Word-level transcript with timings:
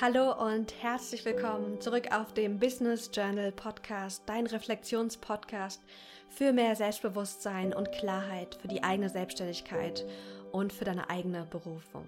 Hallo 0.00 0.32
und 0.32 0.72
herzlich 0.82 1.26
willkommen 1.26 1.78
zurück 1.78 2.10
auf 2.10 2.32
dem 2.32 2.58
Business 2.58 3.10
Journal 3.12 3.52
Podcast, 3.52 4.22
dein 4.24 4.46
Reflexionspodcast 4.46 5.82
für 6.30 6.54
mehr 6.54 6.74
Selbstbewusstsein 6.74 7.74
und 7.74 7.92
Klarheit 7.92 8.54
für 8.54 8.68
die 8.68 8.82
eigene 8.82 9.10
Selbstständigkeit 9.10 10.06
und 10.52 10.72
für 10.72 10.86
deine 10.86 11.10
eigene 11.10 11.44
Berufung. 11.44 12.06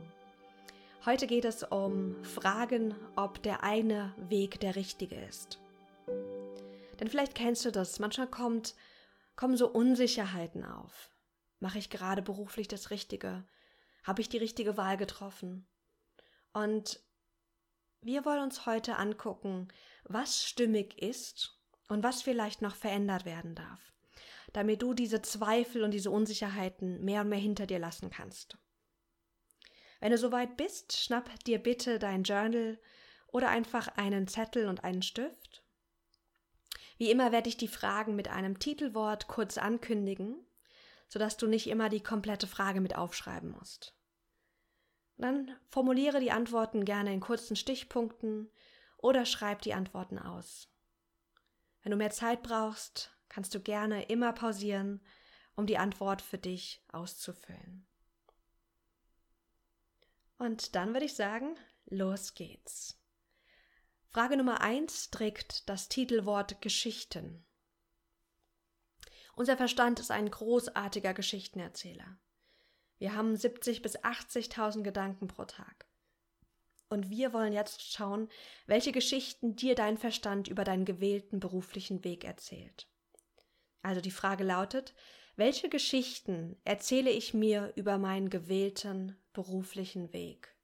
Heute 1.04 1.26
geht 1.26 1.44
es 1.44 1.64
um 1.64 2.16
Fragen, 2.24 2.94
ob 3.14 3.42
der 3.42 3.62
eigene 3.62 4.14
Weg 4.16 4.58
der 4.60 4.74
richtige 4.74 5.16
ist. 5.26 5.60
Denn 6.98 7.08
vielleicht 7.08 7.34
kennst 7.34 7.66
du 7.66 7.72
das, 7.72 7.98
manchmal 7.98 8.28
kommt, 8.28 8.74
kommen 9.36 9.58
so 9.58 9.68
Unsicherheiten 9.68 10.64
auf. 10.64 11.10
Mache 11.60 11.76
ich 11.76 11.90
gerade 11.90 12.22
beruflich 12.22 12.68
das 12.68 12.88
Richtige? 12.88 13.44
Habe 14.02 14.22
ich 14.22 14.30
die 14.30 14.38
richtige 14.38 14.78
Wahl 14.78 14.96
getroffen? 14.96 15.66
Und 16.54 16.98
wir 18.02 18.24
wollen 18.24 18.42
uns 18.42 18.66
heute 18.66 18.96
angucken, 18.96 19.68
was 20.04 20.44
stimmig 20.44 21.00
ist 21.00 21.58
und 21.88 22.02
was 22.02 22.22
vielleicht 22.22 22.60
noch 22.60 22.74
verändert 22.74 23.24
werden 23.24 23.54
darf, 23.54 23.92
damit 24.52 24.82
du 24.82 24.92
diese 24.92 25.22
Zweifel 25.22 25.84
und 25.84 25.92
diese 25.92 26.10
Unsicherheiten 26.10 27.04
mehr 27.04 27.22
und 27.22 27.28
mehr 27.28 27.38
hinter 27.38 27.66
dir 27.66 27.78
lassen 27.78 28.10
kannst. 28.10 28.58
Wenn 30.00 30.10
du 30.10 30.18
soweit 30.18 30.56
bist, 30.56 30.96
schnapp 30.96 31.30
dir 31.44 31.60
bitte 31.60 32.00
dein 32.00 32.24
Journal 32.24 32.80
oder 33.28 33.48
einfach 33.50 33.88
einen 33.96 34.26
Zettel 34.26 34.68
und 34.68 34.82
einen 34.82 35.02
Stift. 35.02 35.62
Wie 36.98 37.10
immer 37.10 37.30
werde 37.30 37.48
ich 37.48 37.56
die 37.56 37.68
Fragen 37.68 38.16
mit 38.16 38.28
einem 38.28 38.58
Titelwort 38.58 39.28
kurz 39.28 39.58
ankündigen, 39.58 40.44
sodass 41.08 41.36
du 41.36 41.46
nicht 41.46 41.68
immer 41.68 41.88
die 41.88 42.02
komplette 42.02 42.48
Frage 42.48 42.80
mit 42.80 42.96
aufschreiben 42.96 43.50
musst. 43.50 43.94
Dann 45.22 45.56
formuliere 45.68 46.18
die 46.18 46.32
Antworten 46.32 46.84
gerne 46.84 47.14
in 47.14 47.20
kurzen 47.20 47.54
Stichpunkten 47.54 48.50
oder 48.96 49.24
schreib 49.24 49.62
die 49.62 49.72
Antworten 49.72 50.18
aus. 50.18 50.68
Wenn 51.82 51.92
du 51.92 51.96
mehr 51.96 52.10
Zeit 52.10 52.42
brauchst, 52.42 53.16
kannst 53.28 53.54
du 53.54 53.60
gerne 53.60 54.02
immer 54.06 54.32
pausieren, 54.32 55.00
um 55.54 55.66
die 55.66 55.78
Antwort 55.78 56.22
für 56.22 56.38
dich 56.38 56.84
auszufüllen. 56.88 57.86
Und 60.38 60.74
dann 60.74 60.92
würde 60.92 61.06
ich 61.06 61.14
sagen, 61.14 61.54
los 61.86 62.34
geht's. 62.34 63.00
Frage 64.08 64.36
Nummer 64.36 64.60
eins 64.60 65.10
trägt 65.10 65.68
das 65.68 65.88
Titelwort 65.88 66.60
Geschichten. 66.60 67.46
Unser 69.36 69.56
Verstand 69.56 70.00
ist 70.00 70.10
ein 70.10 70.28
großartiger 70.28 71.14
Geschichtenerzähler. 71.14 72.18
Wir 73.02 73.16
haben 73.16 73.34
70 73.34 73.82
bis 73.82 73.98
80.000 73.98 74.82
Gedanken 74.82 75.26
pro 75.26 75.44
Tag. 75.44 75.88
Und 76.88 77.10
wir 77.10 77.32
wollen 77.32 77.52
jetzt 77.52 77.92
schauen, 77.92 78.28
welche 78.66 78.92
Geschichten 78.92 79.56
dir 79.56 79.74
dein 79.74 79.98
Verstand 79.98 80.46
über 80.46 80.62
deinen 80.62 80.84
gewählten 80.84 81.40
beruflichen 81.40 82.04
Weg 82.04 82.22
erzählt. 82.22 82.86
Also 83.82 84.00
die 84.00 84.12
Frage 84.12 84.44
lautet, 84.44 84.94
welche 85.34 85.68
Geschichten 85.68 86.56
erzähle 86.62 87.10
ich 87.10 87.34
mir 87.34 87.72
über 87.74 87.98
meinen 87.98 88.30
gewählten 88.30 89.16
beruflichen 89.32 90.12
Weg? 90.12 90.54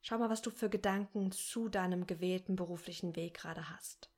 Schau 0.00 0.18
mal, 0.18 0.30
was 0.30 0.42
du 0.42 0.50
für 0.50 0.68
Gedanken 0.68 1.30
zu 1.30 1.68
deinem 1.68 2.08
gewählten 2.08 2.56
beruflichen 2.56 3.14
Weg 3.14 3.34
gerade 3.34 3.70
hast. 3.70 4.10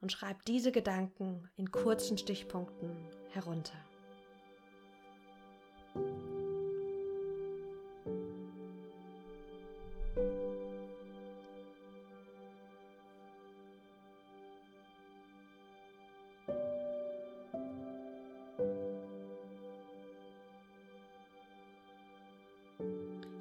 Und 0.00 0.12
schreib 0.12 0.44
diese 0.44 0.70
Gedanken 0.70 1.50
in 1.56 1.72
kurzen 1.72 2.16
Stichpunkten 2.16 3.08
herunter. 3.32 3.89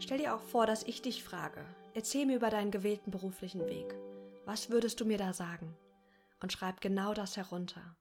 Stell 0.09 0.17
dir 0.17 0.33
auch 0.33 0.41
vor, 0.41 0.65
dass 0.65 0.81
ich 0.81 1.03
dich 1.03 1.23
frage, 1.23 1.63
erzähl 1.93 2.25
mir 2.25 2.37
über 2.37 2.49
deinen 2.49 2.71
gewählten 2.71 3.11
beruflichen 3.11 3.67
Weg. 3.67 3.93
Was 4.43 4.71
würdest 4.71 4.99
du 4.99 5.05
mir 5.05 5.19
da 5.19 5.33
sagen? 5.33 5.77
Und 6.39 6.51
schreib 6.51 6.81
genau 6.81 7.13
das 7.13 7.37
herunter. 7.37 7.95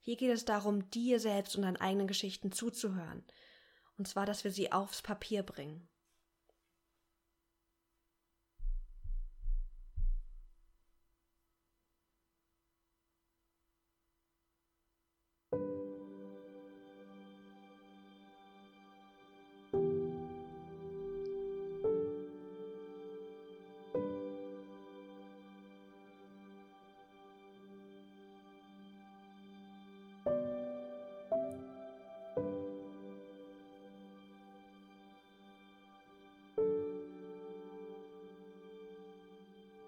Hier 0.00 0.16
geht 0.16 0.32
es 0.32 0.44
darum, 0.44 0.90
dir 0.90 1.20
selbst 1.20 1.54
und 1.54 1.62
deinen 1.62 1.76
eigenen 1.76 2.08
Geschichten 2.08 2.50
zuzuhören. 2.50 3.24
Und 3.96 4.08
zwar, 4.08 4.26
dass 4.26 4.42
wir 4.42 4.50
sie 4.50 4.72
aufs 4.72 5.00
Papier 5.00 5.44
bringen. 5.44 5.88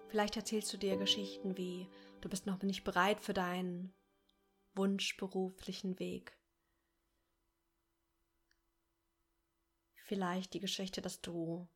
Vielleicht 0.09 0.35
erzählst 0.37 0.73
du 0.73 0.77
dir 0.77 0.97
Geschichten 0.97 1.55
wie, 1.55 1.87
du 2.21 2.29
bist 2.29 2.47
noch 2.47 2.59
nicht 2.63 2.83
bereit 2.83 3.21
für 3.21 3.33
deinen 3.33 3.93
wunschberuflichen 4.73 5.99
Weg. 5.99 6.35
Vielleicht 10.05 10.55
die 10.55 10.59
Geschichte, 10.59 11.03
dass 11.03 11.21
du 11.21 11.67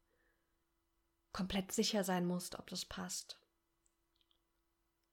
komplett 1.32 1.72
sicher 1.72 2.04
sein 2.04 2.26
musst, 2.26 2.58
ob 2.58 2.68
das 2.72 2.86
passt. 2.86 3.40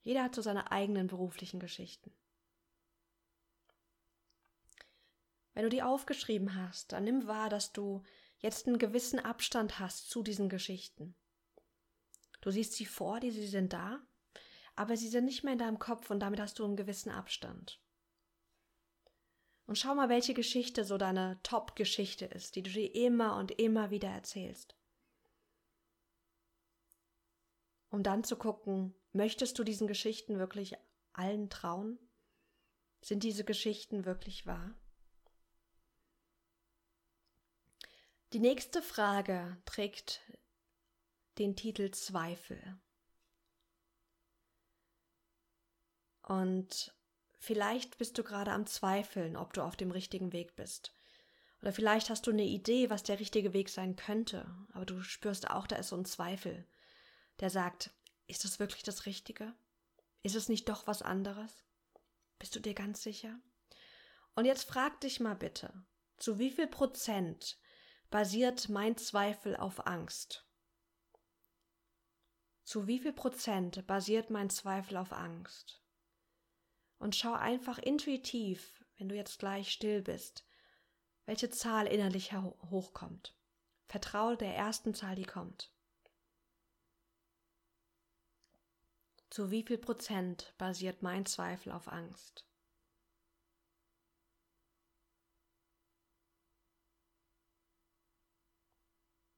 Jeder 0.01 0.25
hat 0.25 0.35
so 0.35 0.41
seine 0.41 0.73
eigenen 0.73 1.07
beruflichen 1.07 1.61
Geschichten. 1.61 2.15
Wenn 5.53 5.65
du 5.65 5.69
die 5.69 5.83
aufgeschrieben 5.83 6.55
hast, 6.55 6.93
dann 6.93 7.05
nimm 7.05 7.27
wahr, 7.27 7.51
dass 7.51 7.73
du 7.73 8.03
jetzt 8.39 8.67
einen 8.67 8.79
gewissen 8.79 9.19
Abstand 9.19 9.79
hast 9.79 10.09
zu 10.09 10.23
diesen 10.23 10.49
Geschichten. 10.49 11.15
Du 12.41 12.51
siehst 12.51 12.73
sie 12.73 12.87
vor 12.87 13.21
dir, 13.21 13.33
sie 13.33 13.47
sind 13.47 13.73
da, 13.73 14.01
aber 14.77 14.97
sie 14.97 15.09
sind 15.09 15.25
nicht 15.25 15.45
mehr 15.45 15.53
in 15.53 15.59
deinem 15.59 15.79
Kopf 15.79 16.11
und 16.11 16.21
damit 16.21 16.41
hast 16.41 16.59
du 16.59 16.65
einen 16.65 16.77
gewissen 16.77 17.11
Abstand. 17.11 17.81
Und 19.67 19.77
schau 19.77 19.95
mal, 19.95 20.09
welche 20.09 20.35
Geschichte 20.35 20.85
so 20.85 20.99
deine 20.99 21.39
Top-Geschichte 21.43 22.25
ist, 22.25 22.57
die 22.57 22.63
du 22.63 22.71
dir 22.71 22.93
immer 22.95 23.37
und 23.37 23.53
immer 23.53 23.91
wieder 23.91 24.09
erzählst. 24.09 24.75
Um 27.91 28.03
dann 28.03 28.25
zu 28.25 28.37
gucken, 28.37 28.95
möchtest 29.13 29.59
du 29.59 29.65
diesen 29.65 29.87
Geschichten 29.87 30.39
wirklich 30.39 30.75
allen 31.13 31.51
trauen? 31.51 31.99
Sind 33.03 33.23
diese 33.23 33.45
Geschichten 33.45 34.05
wirklich 34.05 34.47
wahr? 34.47 34.75
Die 38.33 38.39
nächste 38.39 38.81
Frage 38.81 39.57
trägt 39.65 40.21
den 41.41 41.57
Titel 41.57 41.91
Zweifel. 41.91 42.79
Und 46.23 46.95
vielleicht 47.39 47.97
bist 47.97 48.19
du 48.19 48.23
gerade 48.23 48.53
am 48.53 48.67
Zweifeln, 48.67 49.37
ob 49.37 49.55
du 49.55 49.63
auf 49.63 49.75
dem 49.75 49.91
richtigen 49.91 50.33
Weg 50.33 50.55
bist. 50.55 50.95
Oder 51.63 51.73
vielleicht 51.73 52.11
hast 52.11 52.27
du 52.27 52.31
eine 52.31 52.45
Idee, 52.45 52.91
was 52.91 53.03
der 53.03 53.19
richtige 53.19 53.53
Weg 53.55 53.71
sein 53.71 53.97
könnte, 53.97 54.55
aber 54.73 54.85
du 54.85 55.03
spürst 55.03 55.51
auch, 55.51 55.67
da 55.67 55.77
ist 55.77 55.89
so 55.89 55.97
ein 55.97 56.05
Zweifel, 56.05 56.67
der 57.41 57.51
sagt, 57.51 57.91
ist 58.27 58.45
das 58.45 58.61
wirklich 58.61 58.83
das 58.83 59.07
Richtige? 59.07 59.55
Ist 60.23 60.37
es 60.37 60.49
nicht 60.49 60.69
doch 60.69 60.87
was 60.87 61.03
anderes? 61.03 61.65
Bist 62.39 62.55
du 62.55 62.61
dir 62.61 62.75
ganz 62.75 63.03
sicher? 63.03 63.39
Und 64.35 64.45
jetzt 64.45 64.65
frag 64.65 65.01
dich 65.01 65.21
mal 65.21 65.35
bitte, 65.35 65.73
zu 66.19 66.39
wie 66.39 66.51
viel 66.51 66.67
Prozent 66.67 67.59
basiert 68.11 68.69
mein 68.69 68.99
Zweifel 68.99 69.57
auf 69.57 69.87
Angst? 69.87 70.47
Zu 72.63 72.87
wie 72.87 72.99
viel 72.99 73.13
Prozent 73.13 73.87
basiert 73.87 74.31
mein 74.31 74.51
Zweifel 74.51 74.97
auf 74.97 75.13
Angst? 75.13 75.83
Und 76.99 77.17
schau 77.17 77.33
einfach 77.33 77.79
intuitiv, 77.79 78.85
wenn 78.99 79.09
du 79.09 79.17
jetzt 79.17 79.39
gleich 79.39 79.73
still 79.73 80.03
bist, 80.03 80.45
welche 81.25 81.51
Zahl 81.51 81.87
innerlich 81.87 82.33
hochkommt. 82.33 83.35
Vertraue 83.87 84.37
der 84.37 84.55
ersten 84.55 84.95
Zahl, 84.95 85.17
die 85.17 85.25
kommt. 85.25 85.73
Zu 89.31 89.51
wie 89.51 89.63
viel 89.63 89.79
Prozent 89.79 90.55
basiert 90.59 91.03
mein 91.03 91.25
Zweifel 91.25 91.73
auf 91.73 91.89
Angst? 91.89 92.45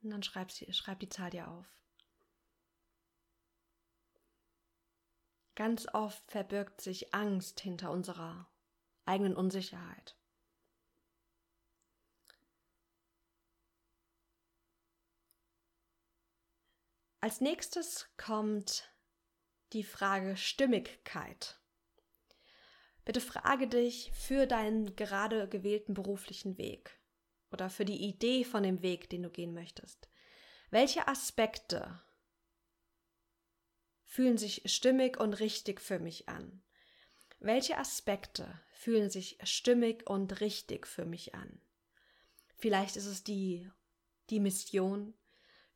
Und 0.02 0.10
dann 0.10 0.22
schreib, 0.22 0.50
sie, 0.50 0.72
schreib 0.72 0.98
die 1.00 1.08
Zahl 1.08 1.30
dir 1.30 1.48
auf. 1.48 1.81
Ganz 5.54 5.86
oft 5.92 6.30
verbirgt 6.30 6.80
sich 6.80 7.14
Angst 7.14 7.60
hinter 7.60 7.90
unserer 7.90 8.48
eigenen 9.04 9.36
Unsicherheit. 9.36 10.16
Als 17.20 17.40
nächstes 17.40 18.08
kommt 18.16 18.90
die 19.72 19.84
Frage 19.84 20.36
Stimmigkeit. 20.36 21.60
Bitte 23.04 23.20
frage 23.20 23.68
dich 23.68 24.10
für 24.12 24.46
deinen 24.46 24.96
gerade 24.96 25.48
gewählten 25.48 25.94
beruflichen 25.94 26.58
Weg 26.58 26.98
oder 27.52 27.70
für 27.70 27.84
die 27.84 28.02
Idee 28.02 28.44
von 28.44 28.62
dem 28.62 28.82
Weg, 28.82 29.10
den 29.10 29.22
du 29.22 29.30
gehen 29.30 29.54
möchtest. 29.54 30.08
Welche 30.70 31.06
Aspekte 31.06 32.00
fühlen 34.12 34.36
sich 34.36 34.60
stimmig 34.66 35.18
und 35.18 35.32
richtig 35.32 35.80
für 35.80 35.98
mich 35.98 36.28
an? 36.28 36.60
Welche 37.40 37.78
Aspekte 37.78 38.60
fühlen 38.74 39.08
sich 39.08 39.38
stimmig 39.42 40.06
und 40.06 40.42
richtig 40.42 40.86
für 40.86 41.06
mich 41.06 41.34
an? 41.34 41.62
Vielleicht 42.58 42.96
ist 42.96 43.06
es 43.06 43.24
die, 43.24 43.70
die 44.28 44.38
Mission, 44.38 45.14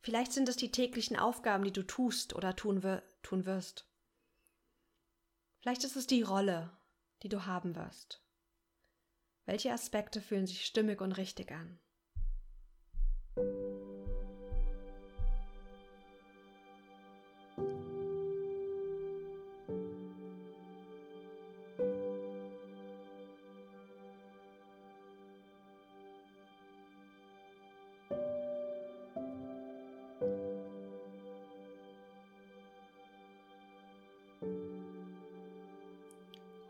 vielleicht 0.01 0.33
sind 0.33 0.47
es 0.49 0.55
die 0.55 0.71
täglichen 0.71 1.17
Aufgaben, 1.17 1.63
die 1.63 1.73
du 1.73 1.81
tust 1.81 2.35
oder 2.35 2.55
tun, 2.55 3.01
tun 3.23 3.47
wirst. 3.47 3.87
Vielleicht 5.61 5.83
ist 5.83 5.95
es 5.95 6.05
die 6.05 6.21
Rolle, 6.21 6.77
die 7.23 7.29
du 7.29 7.47
haben 7.47 7.75
wirst. 7.75 8.21
Welche 9.47 9.73
Aspekte 9.73 10.21
fühlen 10.21 10.45
sich 10.45 10.63
stimmig 10.63 11.01
und 11.01 11.13
richtig 11.13 11.51
an? 11.51 11.79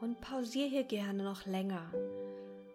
Und 0.08 0.22
pausier 0.22 0.70
hier 0.70 0.86
gerne 0.86 1.22
noch 1.22 1.46
länger 1.46 1.92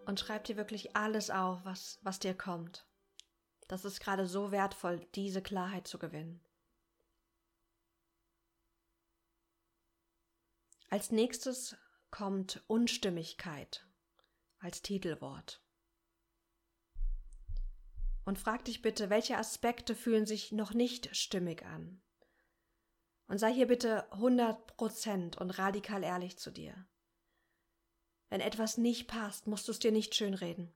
und 0.04 0.20
schreib 0.20 0.44
dir 0.44 0.58
wirklich 0.58 0.94
alles 0.96 1.30
auf, 1.30 1.64
was, 1.64 1.98
was 2.02 2.18
dir 2.18 2.34
kommt. 2.34 2.86
Das 3.68 3.86
ist 3.86 4.00
gerade 4.00 4.26
so 4.26 4.52
wertvoll, 4.52 5.00
diese 5.14 5.40
Klarheit 5.40 5.88
zu 5.88 5.98
gewinnen. 5.98 6.44
Als 10.90 11.10
nächstes 11.10 11.74
kommt 12.10 12.62
Unstimmigkeit 12.66 13.88
als 14.58 14.82
Titelwort. 14.82 15.64
Und 18.26 18.38
frag 18.38 18.66
dich 18.66 18.82
bitte, 18.82 19.08
welche 19.08 19.38
Aspekte 19.38 19.94
fühlen 19.94 20.26
sich 20.26 20.52
noch 20.52 20.74
nicht 20.74 21.16
stimmig 21.16 21.64
an? 21.64 22.02
Und 23.26 23.38
sei 23.38 23.54
hier 23.54 23.68
bitte 23.68 24.06
100% 24.12 25.38
und 25.38 25.50
radikal 25.52 26.04
ehrlich 26.04 26.38
zu 26.38 26.50
dir. 26.50 26.86
Wenn 28.32 28.40
etwas 28.40 28.78
nicht 28.78 29.08
passt, 29.08 29.46
musst 29.46 29.68
du 29.68 29.72
es 29.72 29.78
dir 29.78 29.92
nicht 29.92 30.14
schönreden. 30.14 30.72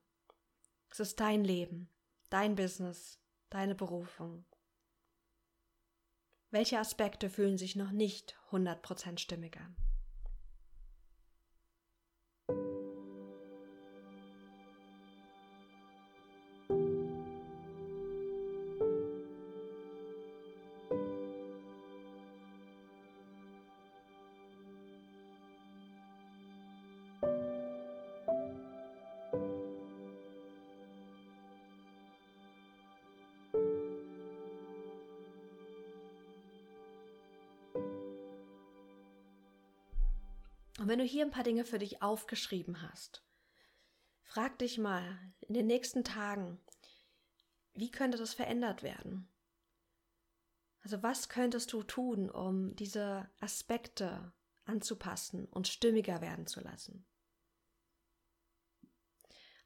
Es 0.90 1.00
ist 1.00 1.20
dein 1.20 1.42
Leben, 1.42 1.88
dein 2.28 2.54
Business, 2.54 3.18
deine 3.48 3.74
Berufung. 3.74 4.44
Welche 6.50 6.78
Aspekte 6.78 7.30
fühlen 7.30 7.56
sich 7.56 7.74
noch 7.74 7.92
nicht 7.92 8.36
100% 8.50 9.18
stimmig 9.18 9.56
an? 9.56 9.74
Und 40.78 40.88
wenn 40.88 40.98
du 40.98 41.04
hier 41.04 41.24
ein 41.24 41.30
paar 41.30 41.44
Dinge 41.44 41.64
für 41.64 41.78
dich 41.78 42.02
aufgeschrieben 42.02 42.82
hast, 42.82 43.24
frag 44.22 44.58
dich 44.58 44.78
mal 44.78 45.18
in 45.40 45.54
den 45.54 45.66
nächsten 45.66 46.04
Tagen, 46.04 46.60
wie 47.72 47.90
könnte 47.90 48.18
das 48.18 48.34
verändert 48.34 48.82
werden? 48.82 49.28
Also 50.80 51.02
was 51.02 51.28
könntest 51.28 51.72
du 51.72 51.82
tun, 51.82 52.30
um 52.30 52.76
diese 52.76 53.28
Aspekte 53.40 54.32
anzupassen 54.64 55.46
und 55.46 55.68
stimmiger 55.68 56.20
werden 56.20 56.46
zu 56.46 56.60
lassen? 56.60 57.06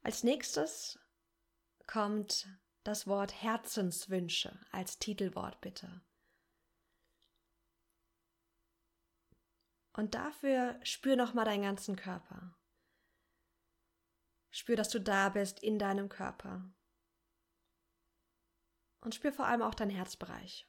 Als 0.01 0.23
nächstes 0.23 0.97
kommt 1.85 2.47
das 2.83 3.05
Wort 3.05 3.43
Herzenswünsche 3.43 4.59
als 4.71 4.97
Titelwort 4.97 5.61
bitte. 5.61 6.01
Und 9.93 10.15
dafür 10.15 10.79
spür 10.83 11.15
nochmal 11.15 11.45
deinen 11.45 11.63
ganzen 11.63 11.95
Körper. 11.95 12.55
Spür, 14.49 14.75
dass 14.75 14.89
du 14.89 14.99
da 14.99 15.29
bist 15.29 15.61
in 15.61 15.79
deinem 15.79 16.09
Körper. 16.09 16.69
Und 19.01 19.15
spür 19.15 19.33
vor 19.33 19.47
allem 19.47 19.61
auch 19.61 19.75
deinen 19.75 19.91
Herzbereich. 19.91 20.67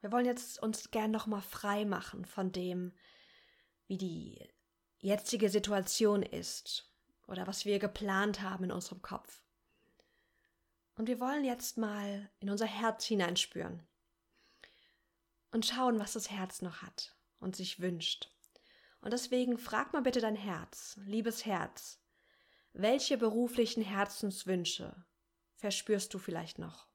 Wir 0.00 0.12
wollen 0.12 0.26
jetzt 0.26 0.62
uns 0.62 0.90
gern 0.90 1.10
nochmal 1.10 1.40
frei 1.42 1.84
machen 1.84 2.24
von 2.26 2.52
dem, 2.52 2.92
wie 3.86 3.96
die 3.96 4.48
jetzige 4.98 5.48
Situation 5.48 6.22
ist 6.22 6.90
oder 7.26 7.46
was 7.46 7.64
wir 7.64 7.78
geplant 7.78 8.42
haben 8.42 8.64
in 8.64 8.72
unserem 8.72 9.02
Kopf. 9.02 9.42
Und 10.96 11.08
wir 11.08 11.20
wollen 11.20 11.44
jetzt 11.44 11.78
mal 11.78 12.30
in 12.38 12.50
unser 12.50 12.66
Herz 12.66 13.04
hineinspüren 13.04 13.86
und 15.54 15.64
schauen, 15.64 16.00
was 16.00 16.14
das 16.14 16.32
Herz 16.32 16.62
noch 16.62 16.82
hat 16.82 17.16
und 17.38 17.54
sich 17.54 17.78
wünscht. 17.78 18.28
Und 19.00 19.12
deswegen 19.12 19.56
frag 19.56 19.92
mal 19.92 20.02
bitte 20.02 20.20
dein 20.20 20.34
Herz, 20.34 20.98
liebes 21.04 21.46
Herz, 21.46 22.02
welche 22.72 23.16
beruflichen 23.16 23.80
Herzenswünsche 23.80 25.06
verspürst 25.54 26.12
du 26.12 26.18
vielleicht 26.18 26.58
noch? 26.58 26.88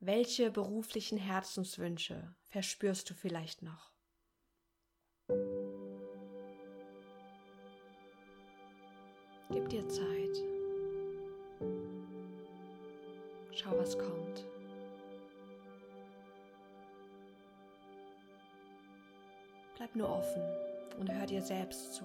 Welche 0.00 0.50
beruflichen 0.50 1.18
Herzenswünsche 1.18 2.34
verspürst 2.48 3.08
du 3.08 3.14
vielleicht 3.14 3.62
noch? 3.62 3.92
Gib 9.50 9.68
dir 9.68 9.88
Zeit. 9.88 10.36
Schau, 13.52 13.78
was 13.78 13.96
kommt. 13.96 14.31
Bleib 19.92 19.96
nur 19.96 20.08
offen 20.08 20.42
und 20.98 21.12
hör 21.12 21.26
dir 21.26 21.42
selbst 21.42 21.94
zu. 21.94 22.04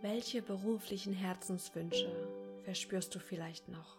Welche 0.00 0.42
beruflichen 0.42 1.12
Herzenswünsche 1.12 2.10
verspürst 2.64 3.14
du 3.14 3.18
vielleicht 3.18 3.68
noch? 3.68 3.98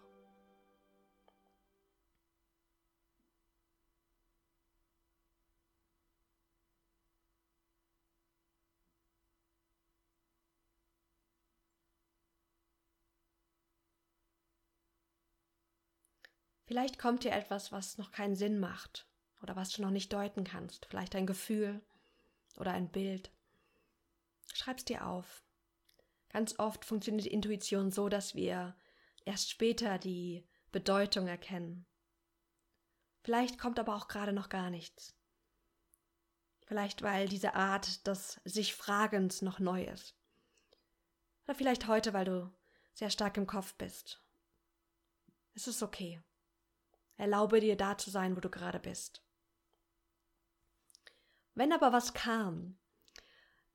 Vielleicht 16.69 16.99
kommt 16.99 17.23
dir 17.23 17.31
etwas, 17.31 17.71
was 17.71 17.97
noch 17.97 18.11
keinen 18.11 18.35
Sinn 18.35 18.59
macht 18.59 19.07
oder 19.41 19.55
was 19.55 19.71
du 19.71 19.81
noch 19.81 19.89
nicht 19.89 20.13
deuten 20.13 20.43
kannst. 20.43 20.85
Vielleicht 20.85 21.15
ein 21.15 21.25
Gefühl 21.25 21.81
oder 22.57 22.73
ein 22.73 22.91
Bild. 22.91 23.31
Schreib's 24.53 24.85
dir 24.85 25.07
auf. 25.07 25.43
Ganz 26.29 26.59
oft 26.59 26.85
funktioniert 26.85 27.25
die 27.25 27.33
Intuition 27.33 27.89
so, 27.89 28.07
dass 28.07 28.35
wir 28.35 28.75
erst 29.25 29.49
später 29.49 29.97
die 29.97 30.47
Bedeutung 30.71 31.25
erkennen. 31.25 31.87
Vielleicht 33.23 33.57
kommt 33.57 33.79
aber 33.79 33.95
auch 33.95 34.07
gerade 34.07 34.31
noch 34.31 34.49
gar 34.49 34.69
nichts. 34.69 35.15
Vielleicht 36.67 37.01
weil 37.01 37.27
diese 37.27 37.55
Art 37.55 38.05
des 38.05 38.41
sich 38.45 38.75
Fragens 38.75 39.41
noch 39.41 39.57
neu 39.57 39.85
ist. 39.85 40.15
Oder 41.45 41.55
vielleicht 41.55 41.87
heute, 41.87 42.13
weil 42.13 42.25
du 42.25 42.53
sehr 42.93 43.09
stark 43.09 43.37
im 43.37 43.47
Kopf 43.47 43.73
bist. 43.73 44.21
Es 45.55 45.67
ist 45.67 45.81
okay. 45.81 46.21
Erlaube 47.19 47.59
dir 47.59 47.75
da 47.75 47.97
zu 47.97 48.09
sein, 48.09 48.37
wo 48.37 48.39
du 48.39 48.49
gerade 48.49 48.79
bist. 48.79 49.21
Wenn 51.53 51.73
aber 51.73 51.91
was 51.91 52.13
kam, 52.13 52.79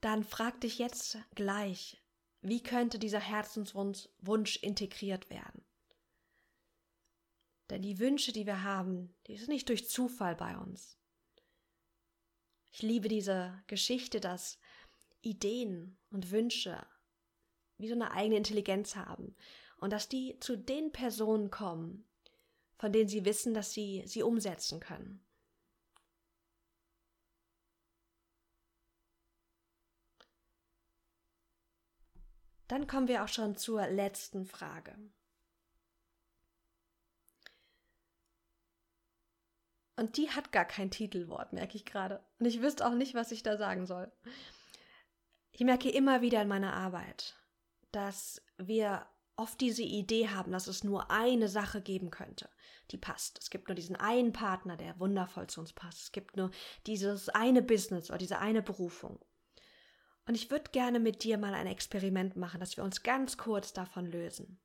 dann 0.00 0.24
frag 0.24 0.62
dich 0.62 0.78
jetzt 0.78 1.18
gleich, 1.34 2.02
wie 2.40 2.62
könnte 2.62 2.98
dieser 2.98 3.20
Herzenswunsch 3.20 4.56
integriert 4.56 5.28
werden? 5.28 5.62
Denn 7.68 7.82
die 7.82 7.98
Wünsche, 7.98 8.32
die 8.32 8.46
wir 8.46 8.62
haben, 8.62 9.14
die 9.26 9.36
sind 9.36 9.50
nicht 9.50 9.68
durch 9.68 9.90
Zufall 9.90 10.34
bei 10.34 10.56
uns. 10.56 10.98
Ich 12.72 12.80
liebe 12.80 13.08
diese 13.08 13.62
Geschichte, 13.66 14.20
dass 14.20 14.58
Ideen 15.20 15.98
und 16.08 16.30
Wünsche 16.30 16.86
wie 17.76 17.88
so 17.88 17.94
eine 17.94 18.12
eigene 18.12 18.38
Intelligenz 18.38 18.96
haben 18.96 19.36
und 19.76 19.92
dass 19.92 20.08
die 20.08 20.38
zu 20.40 20.56
den 20.56 20.92
Personen 20.92 21.50
kommen, 21.50 22.08
von 22.76 22.92
denen 22.92 23.08
sie 23.08 23.24
wissen, 23.24 23.54
dass 23.54 23.72
sie 23.72 24.02
sie 24.06 24.22
umsetzen 24.22 24.80
können. 24.80 25.24
Dann 32.68 32.86
kommen 32.86 33.08
wir 33.08 33.22
auch 33.22 33.28
schon 33.28 33.56
zur 33.56 33.86
letzten 33.86 34.46
Frage. 34.46 34.96
Und 39.96 40.16
die 40.16 40.30
hat 40.30 40.50
gar 40.50 40.64
kein 40.64 40.90
Titelwort, 40.90 41.52
merke 41.52 41.76
ich 41.76 41.84
gerade. 41.84 42.24
Und 42.38 42.46
ich 42.46 42.60
wüsste 42.60 42.86
auch 42.86 42.94
nicht, 42.94 43.14
was 43.14 43.30
ich 43.30 43.42
da 43.42 43.56
sagen 43.56 43.86
soll. 43.86 44.10
Ich 45.52 45.60
merke 45.60 45.88
immer 45.88 46.20
wieder 46.20 46.42
in 46.42 46.48
meiner 46.48 46.74
Arbeit, 46.74 47.36
dass 47.92 48.42
wir 48.56 49.06
oft 49.36 49.60
diese 49.60 49.82
Idee 49.82 50.28
haben, 50.28 50.52
dass 50.52 50.66
es 50.66 50.84
nur 50.84 51.10
eine 51.10 51.48
Sache 51.48 51.80
geben 51.80 52.10
könnte, 52.10 52.48
die 52.90 52.98
passt. 52.98 53.38
Es 53.38 53.50
gibt 53.50 53.68
nur 53.68 53.74
diesen 53.74 53.96
einen 53.96 54.32
Partner, 54.32 54.76
der 54.76 54.98
wundervoll 55.00 55.46
zu 55.48 55.60
uns 55.60 55.72
passt. 55.72 56.02
Es 56.02 56.12
gibt 56.12 56.36
nur 56.36 56.50
dieses 56.86 57.28
eine 57.28 57.62
Business 57.62 58.10
oder 58.10 58.18
diese 58.18 58.38
eine 58.38 58.62
Berufung. 58.62 59.18
Und 60.26 60.34
ich 60.34 60.50
würde 60.50 60.70
gerne 60.70 61.00
mit 61.00 61.22
dir 61.22 61.36
mal 61.36 61.54
ein 61.54 61.66
Experiment 61.66 62.36
machen, 62.36 62.60
dass 62.60 62.76
wir 62.76 62.84
uns 62.84 63.02
ganz 63.02 63.36
kurz 63.36 63.72
davon 63.72 64.06
lösen. 64.06 64.60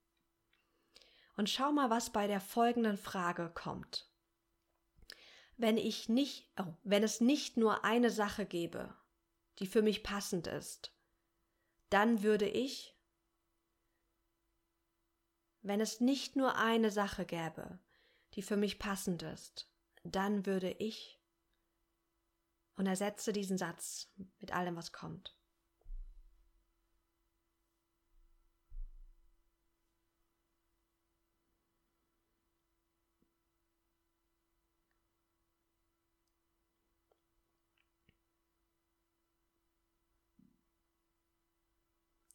Und 1.36 1.50
schau 1.50 1.72
mal, 1.72 1.90
was 1.90 2.12
bei 2.12 2.28
der 2.28 2.40
folgenden 2.40 2.98
Frage 2.98 3.52
kommt. 3.54 4.10
Wenn 5.58 5.78
ich 5.78 6.08
nicht, 6.08 6.50
oh, 6.58 6.74
wenn 6.84 7.04
es 7.04 7.20
nicht 7.20 7.58
nur 7.58 7.84
eine 7.84 8.10
Sache 8.10 8.46
gäbe, 8.46 8.94
die 9.60 9.68
für 9.68 9.82
mich 9.82 10.04
passend 10.04 10.48
ist, 10.48 10.94
dann 11.90 12.24
würde 12.24 12.48
ich, 12.48 12.96
wenn 15.70 15.82
es 15.82 16.00
nicht 16.02 16.36
nur 16.36 16.56
eine 16.56 16.90
Sache 16.90 17.26
gäbe, 17.26 17.78
die 18.34 18.42
für 18.42 18.58
mich 18.58 18.80
passend 18.80 19.22
ist, 19.22 19.70
dann 20.04 20.48
würde 20.48 20.72
ich 20.72 21.22
und 22.76 22.88
ersetze 22.88 23.34
diesen 23.34 23.60
Satz 23.60 24.12
mit 24.40 24.52
allem, 24.52 24.76
was 24.76 24.92
kommt. 24.92 25.38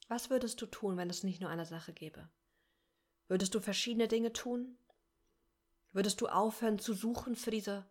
Was 0.07 0.31
würdest 0.31 0.63
du 0.63 0.67
tun, 0.67 0.97
wenn 0.97 1.11
es 1.11 1.25
nicht 1.25 1.41
nur 1.41 1.51
eine 1.51 1.67
Sache 1.67 1.93
gäbe? 1.93 2.31
Würdest 3.29 3.55
du 3.55 3.61
verschiedene 3.61 4.09
Dinge 4.09 4.33
tun? 4.33 4.79
Würdest 5.93 6.21
du 6.21 6.27
aufhören 6.27 6.79
zu 6.79 6.93
suchen 6.93 7.37
für 7.37 7.51
diese 7.51 7.87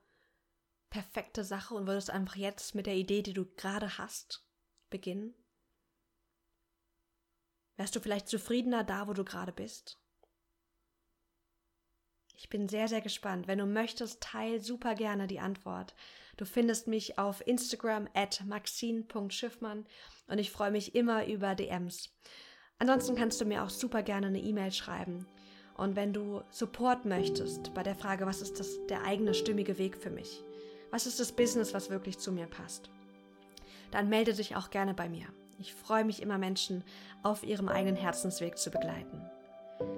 perfekte 0.89 1.43
Sache 1.43 1.73
und 1.73 1.87
würdest 1.87 2.09
einfach 2.09 2.35
jetzt 2.35 2.75
mit 2.75 2.85
der 2.85 2.95
Idee, 2.95 3.21
die 3.21 3.33
du 3.33 3.45
gerade 3.55 3.97
hast, 3.97 4.45
beginnen? 4.89 5.33
Wärst 7.77 7.95
du 7.95 7.99
vielleicht 7.99 8.27
zufriedener 8.27 8.83
da, 8.83 9.07
wo 9.07 9.13
du 9.13 9.23
gerade 9.23 9.51
bist? 9.51 9.99
Ich 12.35 12.49
bin 12.49 12.67
sehr, 12.67 12.87
sehr 12.87 13.01
gespannt. 13.01 13.47
Wenn 13.47 13.59
du 13.59 13.65
möchtest, 13.65 14.21
teil 14.21 14.61
super 14.61 14.95
gerne 14.95 15.27
die 15.27 15.39
Antwort. 15.39 15.95
Du 16.37 16.45
findest 16.45 16.87
mich 16.87 17.17
auf 17.17 17.45
Instagram 17.47 18.09
at 18.13 18.43
maxine.schiffmann 18.45 19.85
und 20.27 20.37
ich 20.37 20.51
freue 20.51 20.71
mich 20.71 20.93
immer 20.93 21.25
über 21.25 21.55
DMs. 21.55 22.13
Ansonsten 22.83 23.15
kannst 23.15 23.39
du 23.39 23.45
mir 23.45 23.63
auch 23.63 23.69
super 23.69 24.03
gerne 24.03 24.27
eine 24.27 24.41
E-Mail 24.41 24.73
schreiben. 24.73 25.25
Und 25.77 25.95
wenn 25.95 26.11
du 26.11 26.41
Support 26.49 27.05
möchtest 27.05 27.73
bei 27.73 27.81
der 27.81 27.95
Frage, 27.95 28.25
was 28.25 28.41
ist 28.41 28.59
das, 28.59 28.85
der 28.87 29.05
eigene 29.05 29.33
stimmige 29.33 29.77
Weg 29.77 29.95
für 29.95 30.09
mich? 30.09 30.43
Was 30.91 31.07
ist 31.07 31.17
das 31.21 31.31
Business, 31.31 31.73
was 31.73 31.89
wirklich 31.89 32.17
zu 32.17 32.33
mir 32.33 32.45
passt? 32.45 32.89
Dann 33.91 34.09
melde 34.09 34.33
dich 34.33 34.57
auch 34.57 34.69
gerne 34.69 34.93
bei 34.93 35.07
mir. 35.07 35.27
Ich 35.59 35.73
freue 35.73 36.03
mich 36.03 36.21
immer, 36.21 36.37
Menschen 36.37 36.83
auf 37.23 37.45
ihrem 37.45 37.69
eigenen 37.69 37.95
Herzensweg 37.95 38.57
zu 38.57 38.69
begleiten. 38.69 39.21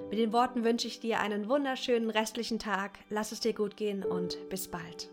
Mit 0.08 0.20
den 0.20 0.32
Worten 0.32 0.62
wünsche 0.62 0.86
ich 0.86 1.00
dir 1.00 1.18
einen 1.18 1.48
wunderschönen 1.48 2.10
restlichen 2.10 2.60
Tag. 2.60 3.00
Lass 3.10 3.32
es 3.32 3.40
dir 3.40 3.52
gut 3.52 3.76
gehen 3.76 4.04
und 4.04 4.48
bis 4.48 4.68
bald. 4.68 5.10